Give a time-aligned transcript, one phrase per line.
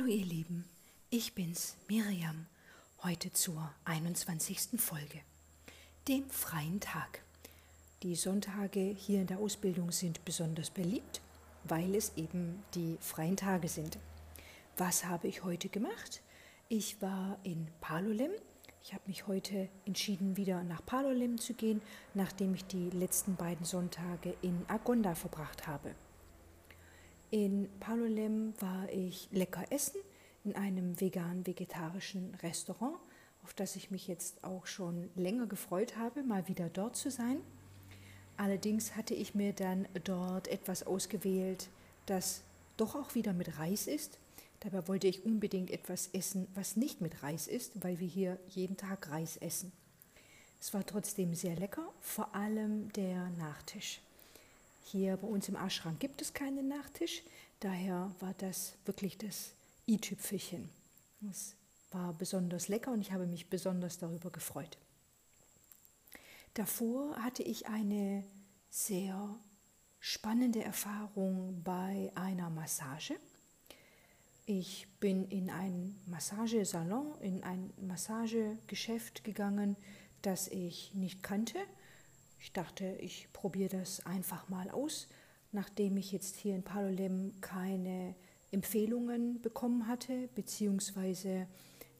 [0.00, 0.64] Hallo ihr Lieben,
[1.10, 2.46] ich bin's, Miriam,
[3.02, 4.80] heute zur 21.
[4.80, 5.20] Folge,
[6.08, 7.20] dem freien Tag.
[8.02, 11.20] Die Sonntage hier in der Ausbildung sind besonders beliebt,
[11.64, 13.98] weil es eben die freien Tage sind.
[14.78, 16.22] Was habe ich heute gemacht?
[16.70, 18.32] Ich war in Palolem.
[18.82, 21.82] Ich habe mich heute entschieden, wieder nach Palolem zu gehen,
[22.14, 25.94] nachdem ich die letzten beiden Sonntage in Agonda verbracht habe.
[27.30, 30.00] In Palolem war ich lecker essen
[30.42, 32.96] in einem vegan-vegetarischen Restaurant,
[33.44, 37.40] auf das ich mich jetzt auch schon länger gefreut habe, mal wieder dort zu sein.
[38.36, 41.68] Allerdings hatte ich mir dann dort etwas ausgewählt,
[42.06, 42.42] das
[42.76, 44.18] doch auch wieder mit Reis ist.
[44.58, 48.76] Dabei wollte ich unbedingt etwas essen, was nicht mit Reis ist, weil wir hier jeden
[48.76, 49.70] Tag Reis essen.
[50.58, 54.00] Es war trotzdem sehr lecker, vor allem der Nachtisch.
[54.84, 57.22] Hier bei uns im Ashram gibt es keinen Nachtisch,
[57.60, 59.52] daher war das wirklich das
[59.86, 60.68] i-Tüpfelchen.
[61.30, 61.54] Es
[61.90, 64.78] war besonders lecker und ich habe mich besonders darüber gefreut.
[66.54, 68.24] Davor hatte ich eine
[68.70, 69.38] sehr
[70.00, 73.14] spannende Erfahrung bei einer Massage.
[74.46, 79.76] Ich bin in einen Massagesalon, in ein Massagegeschäft gegangen,
[80.22, 81.58] das ich nicht kannte
[82.40, 85.08] ich dachte, ich probiere das einfach mal aus,
[85.52, 88.14] nachdem ich jetzt hier in Palolem keine
[88.50, 91.46] Empfehlungen bekommen hatte, beziehungsweise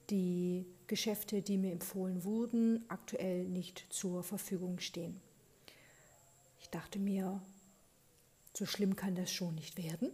[0.08, 5.20] die Geschäfte, die mir empfohlen wurden, aktuell nicht zur Verfügung stehen.
[6.58, 7.40] Ich dachte mir,
[8.54, 10.10] so schlimm kann das schon nicht werden.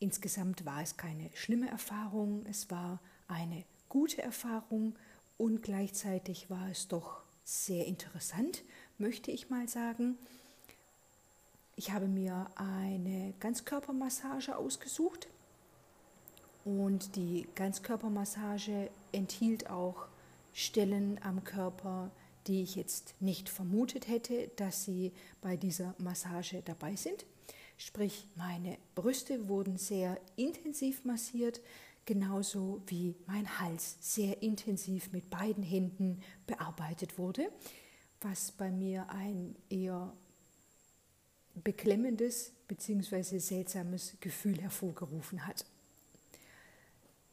[0.00, 4.98] Insgesamt war es keine schlimme Erfahrung, es war eine gute Erfahrung
[5.36, 8.64] und gleichzeitig war es doch sehr interessant,
[9.02, 10.16] möchte ich mal sagen.
[11.74, 15.26] Ich habe mir eine Ganzkörpermassage ausgesucht
[16.64, 20.06] und die Ganzkörpermassage enthielt auch
[20.52, 22.12] Stellen am Körper,
[22.46, 25.10] die ich jetzt nicht vermutet hätte, dass sie
[25.40, 27.26] bei dieser Massage dabei sind.
[27.78, 31.60] Sprich, meine Brüste wurden sehr intensiv massiert,
[32.04, 37.50] genauso wie mein Hals sehr intensiv mit beiden Händen bearbeitet wurde
[38.22, 40.12] was bei mir ein eher
[41.54, 43.38] beklemmendes bzw.
[43.38, 45.64] seltsames Gefühl hervorgerufen hat.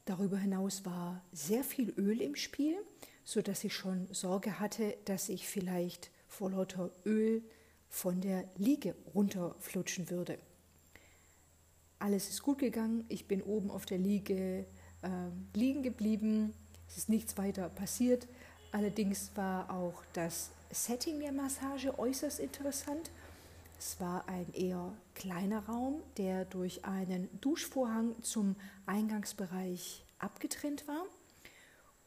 [0.05, 2.75] Darüber hinaus war sehr viel Öl im Spiel,
[3.23, 7.43] sodass ich schon Sorge hatte, dass ich vielleicht vor lauter Öl
[7.89, 10.39] von der Liege runterflutschen würde.
[11.99, 14.65] Alles ist gut gegangen, ich bin oben auf der Liege
[15.01, 15.09] äh,
[15.57, 16.53] liegen geblieben,
[16.87, 18.27] es ist nichts weiter passiert.
[18.71, 23.09] Allerdings war auch das Setting der Massage äußerst interessant.
[23.79, 31.03] Es war ein eher kleiner Raum, der durch einen Duschvorhang zum Eingangsbereich abgetrennt war.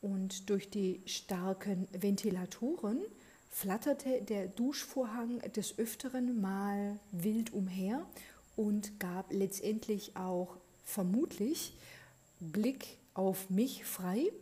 [0.01, 3.01] Und durch die starken Ventilatoren
[3.49, 8.07] flatterte der Duschvorhang des Öfteren mal wild umher
[8.57, 11.75] und gab letztendlich auch vermutlich
[12.41, 14.33] Blick auf mich frei,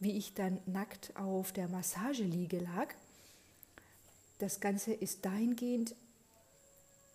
[0.00, 2.94] wie ich dann nackt auf der Massageliege lag
[4.38, 5.96] das Ganze ist dahingehend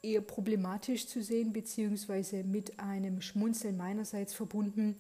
[0.01, 4.97] eher problematisch zu sehen, beziehungsweise mit einem Schmunzeln meinerseits verbunden,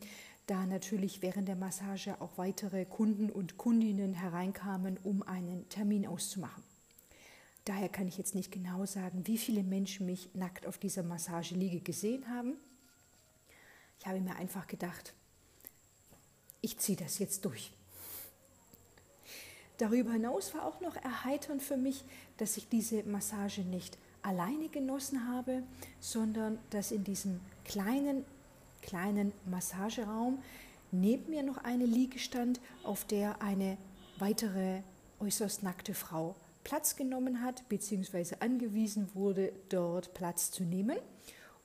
[0.47, 6.63] da natürlich während der Massage auch weitere Kunden und Kundinnen hereinkamen, um einen Termin auszumachen.
[7.65, 11.79] Daher kann ich jetzt nicht genau sagen, wie viele Menschen mich nackt auf dieser Massageliege
[11.81, 12.55] gesehen haben.
[13.99, 15.13] Ich habe mir einfach gedacht,
[16.63, 17.71] ich ziehe das jetzt durch.
[19.77, 22.03] Darüber hinaus war auch noch erheiternd für mich,
[22.37, 25.61] dass ich diese Massage nicht alleine genossen habe,
[25.99, 28.23] sondern dass in diesem kleinen,
[28.81, 30.41] kleinen Massageraum
[30.91, 33.77] neben mir noch eine Liege stand, auf der eine
[34.17, 34.81] weitere
[35.19, 40.97] äußerst nackte Frau Platz genommen hat, beziehungsweise angewiesen wurde, dort Platz zu nehmen.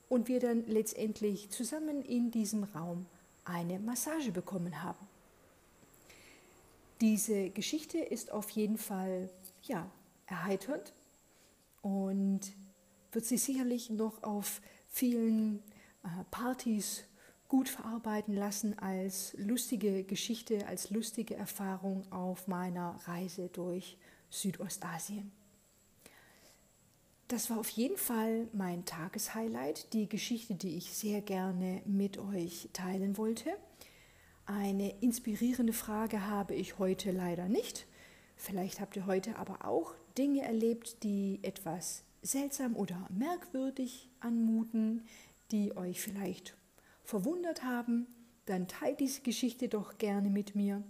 [0.09, 3.05] Und wir dann letztendlich zusammen in diesem Raum
[3.49, 5.07] eine Massage bekommen haben.
[7.01, 9.29] Diese Geschichte ist auf jeden Fall
[9.63, 9.89] ja,
[10.25, 10.93] erheiternd
[11.81, 12.41] und
[13.11, 15.63] wird sich sicherlich noch auf vielen
[16.03, 17.03] äh, Partys
[17.47, 23.97] gut verarbeiten lassen als lustige Geschichte, als lustige Erfahrung auf meiner Reise durch
[24.29, 25.31] Südostasien.
[27.29, 32.69] Das war auf jeden Fall mein Tageshighlight, die Geschichte, die ich sehr gerne mit euch
[32.73, 33.51] teilen wollte.
[34.47, 37.85] Eine inspirierende Frage habe ich heute leider nicht.
[38.35, 45.03] Vielleicht habt ihr heute aber auch Dinge erlebt, die etwas seltsam oder merkwürdig anmuten,
[45.51, 46.57] die euch vielleicht
[47.03, 48.07] verwundert haben.
[48.47, 50.81] dann teilt diese Geschichte doch gerne mit mir.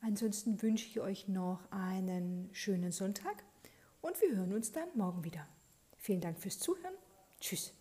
[0.00, 3.42] Ansonsten wünsche ich euch noch einen schönen Sonntag
[4.02, 5.48] und wir hören uns dann morgen wieder.
[6.04, 6.92] Vielen Dank fürs Zuhören.
[7.40, 7.72] Tschüss.